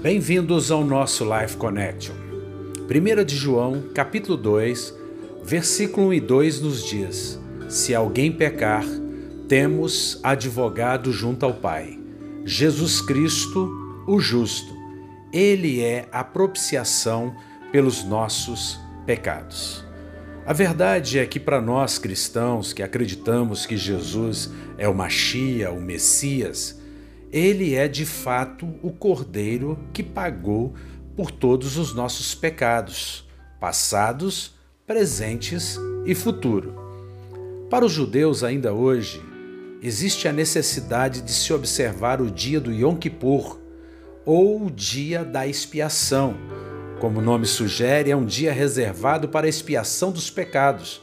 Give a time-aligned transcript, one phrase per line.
[0.00, 2.14] Bem-vindos ao nosso Life Connection.
[2.88, 4.94] 1 de João, capítulo 2,
[5.42, 8.84] versículo 1 e 2 nos diz: Se alguém pecar,
[9.48, 11.98] temos advogado junto ao Pai,
[12.44, 13.68] Jesus Cristo,
[14.06, 14.72] o justo.
[15.32, 17.34] Ele é a propiciação
[17.72, 19.84] pelos nossos pecados.
[20.46, 25.80] A verdade é que para nós cristãos que acreditamos que Jesus é o Machia, o
[25.80, 26.78] Messias,
[27.32, 30.74] ele é de fato o Cordeiro que pagou
[31.16, 33.28] por todos os nossos pecados,
[33.60, 34.54] passados,
[34.86, 36.74] presentes e futuro.
[37.68, 39.22] Para os judeus ainda hoje,
[39.82, 43.58] existe a necessidade de se observar o dia do Yom Kippur,
[44.24, 46.36] ou o dia da expiação.
[47.00, 51.02] Como o nome sugere, é um dia reservado para a expiação dos pecados.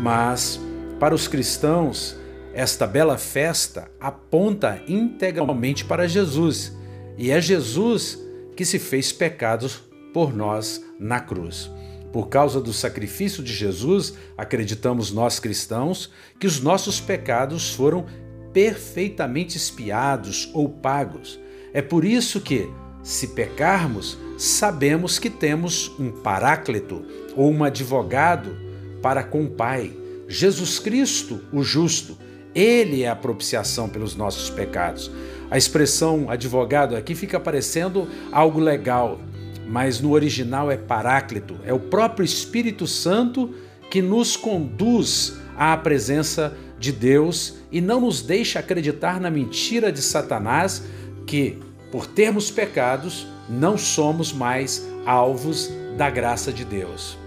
[0.00, 0.60] Mas,
[0.98, 2.16] para os cristãos,
[2.56, 6.74] esta bela festa aponta integralmente para Jesus,
[7.18, 8.18] e é Jesus
[8.56, 9.82] que se fez pecados
[10.14, 11.70] por nós na cruz.
[12.10, 18.06] Por causa do sacrifício de Jesus, acreditamos nós cristãos que os nossos pecados foram
[18.54, 21.38] perfeitamente espiados ou pagos.
[21.74, 22.70] É por isso que,
[23.02, 27.04] se pecarmos, sabemos que temos um paráclito
[27.36, 28.56] ou um advogado
[29.02, 29.92] para com o Pai,
[30.26, 32.24] Jesus Cristo, o justo.
[32.56, 35.10] Ele é a propiciação pelos nossos pecados.
[35.50, 39.20] A expressão advogado aqui fica parecendo algo legal,
[39.68, 43.54] mas no original é paráclito, é o próprio Espírito Santo
[43.90, 50.00] que nos conduz à presença de Deus e não nos deixa acreditar na mentira de
[50.00, 50.82] Satanás
[51.26, 51.58] que,
[51.92, 57.18] por termos pecados, não somos mais alvos da graça de Deus.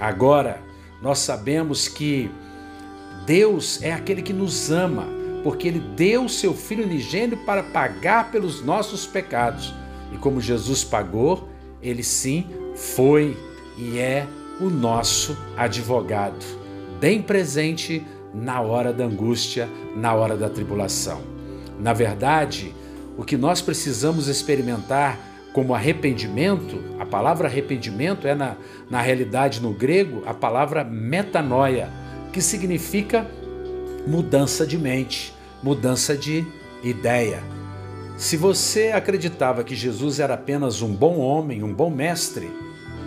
[0.00, 0.60] Agora,
[1.00, 2.30] nós sabemos que
[3.26, 5.06] Deus é aquele que nos ama,
[5.42, 9.74] porque ele deu seu filho unigênito para pagar pelos nossos pecados.
[10.12, 11.48] E como Jesus pagou,
[11.82, 13.36] ele sim foi
[13.78, 14.26] e é
[14.60, 16.44] o nosso advogado,
[17.00, 18.04] bem presente
[18.34, 21.20] na hora da angústia, na hora da tribulação.
[21.78, 22.72] Na verdade,
[23.16, 25.18] o que nós precisamos experimentar
[25.52, 28.56] como arrependimento, a palavra arrependimento é, na,
[28.88, 31.90] na realidade, no grego, a palavra metanoia,
[32.32, 33.26] que significa
[34.06, 36.44] mudança de mente, mudança de
[36.82, 37.42] ideia.
[38.16, 42.50] Se você acreditava que Jesus era apenas um bom homem, um bom mestre,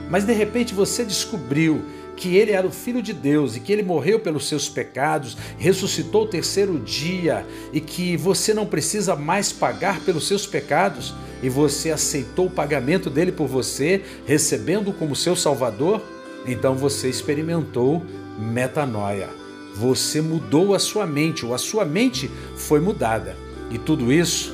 [0.09, 1.83] mas de repente você descobriu
[2.15, 6.23] que ele era o Filho de Deus e que ele morreu pelos seus pecados, ressuscitou
[6.23, 11.13] o terceiro dia e que você não precisa mais pagar pelos seus pecados
[11.43, 16.01] e você aceitou o pagamento dele por você, recebendo como seu Salvador,
[16.47, 18.03] então você experimentou
[18.37, 19.29] metanoia.
[19.75, 23.35] Você mudou a sua mente, ou a sua mente foi mudada.
[23.69, 24.53] E tudo isso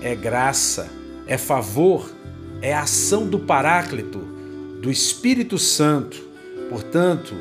[0.00, 0.88] é graça,
[1.26, 2.10] é favor,
[2.62, 4.18] é ação do Paráclito,
[4.80, 6.26] do Espírito Santo
[6.68, 7.34] Portanto,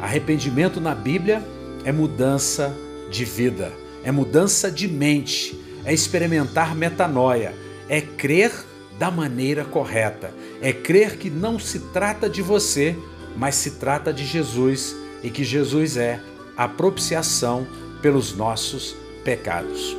[0.00, 1.42] arrependimento na Bíblia
[1.84, 2.74] é mudança
[3.10, 3.72] de vida,
[4.04, 7.54] é mudança de mente, é experimentar metanoia,
[7.88, 8.52] é crer
[8.98, 12.96] da maneira correta, é crer que não se trata de você,
[13.36, 16.20] mas se trata de Jesus e que Jesus é
[16.56, 17.66] a propiciação
[18.02, 19.96] pelos nossos pecados.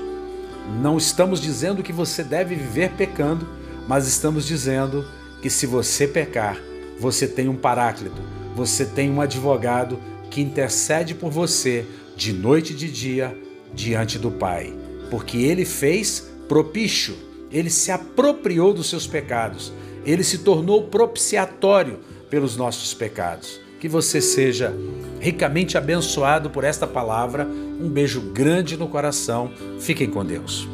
[0.81, 3.47] Não estamos dizendo que você deve viver pecando,
[3.87, 5.05] mas estamos dizendo
[5.41, 6.57] que se você pecar,
[6.99, 8.21] você tem um paráclito,
[8.55, 9.99] você tem um advogado
[10.29, 13.35] que intercede por você de noite e de dia
[13.73, 14.73] diante do Pai,
[15.09, 17.15] porque ele fez propício,
[17.51, 19.71] ele se apropriou dos seus pecados,
[20.05, 21.99] ele se tornou propiciatório
[22.29, 23.59] pelos nossos pecados.
[23.79, 24.73] Que você seja
[25.19, 27.45] ricamente abençoado por esta palavra.
[27.45, 29.51] Um beijo grande no coração.
[29.79, 30.67] Fiquem com Deus.